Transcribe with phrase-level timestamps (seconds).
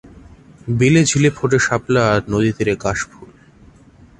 [0.79, 3.29] বিলে-ঝিলে ফোটে শাপলা আর নদীতীরে কাশফুল।